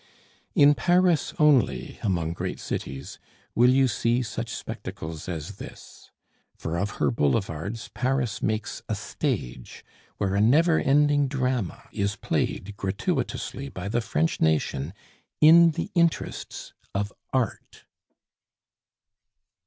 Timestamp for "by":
13.69-13.87